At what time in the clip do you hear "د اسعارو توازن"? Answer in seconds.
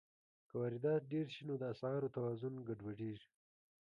1.59-2.53